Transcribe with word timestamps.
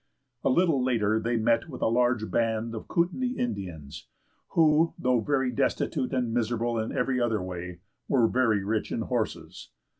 A 0.43 0.49
little 0.49 0.83
later 0.83 1.19
they 1.19 1.37
met 1.37 1.69
with 1.69 1.83
a 1.83 1.87
large 1.87 2.31
band 2.31 2.73
of 2.73 2.87
Kootanie 2.87 3.37
Indians, 3.37 4.07
who, 4.47 4.95
though 4.97 5.19
very 5.19 5.51
destitute 5.51 6.11
and 6.11 6.33
miserable 6.33 6.79
in 6.79 6.91
every 6.91 7.21
other 7.21 7.39
way, 7.43 7.81
were 8.07 8.27
very 8.27 8.63
rich 8.63 8.91
in 8.91 9.01
horses. 9.01 9.69